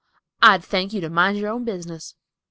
I'd 0.41 0.63
thank 0.63 0.93
you 0.93 1.01
to 1.01 1.11
mind 1.11 1.37
your 1.37 1.49
own 1.51 1.63
business." 1.63 2.15